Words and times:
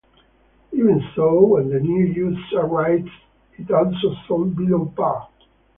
Even 0.73 0.99
so, 1.15 1.43
when 1.45 1.69
the 1.69 1.79
new 1.79 2.09
issue 2.31 2.35
arrived 2.57 3.07
it 3.59 3.69
also 3.69 4.15
sold 4.27 4.55
below 4.55 4.91
par. 4.97 5.29